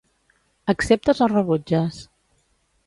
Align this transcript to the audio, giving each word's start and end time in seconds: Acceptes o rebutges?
Acceptes 0.73 1.21
o 1.27 1.31
rebutges? 1.35 2.03